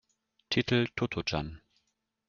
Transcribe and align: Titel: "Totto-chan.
Titel: 0.49 0.87
"Totto-chan. 0.95 1.61